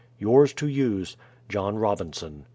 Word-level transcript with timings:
Yours 0.17 0.51
to 0.51 0.67
use, 0.67 1.15
JOHN 1.47 1.75
ROBINSON. 1.77 2.45